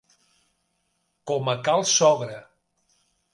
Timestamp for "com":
1.31-1.51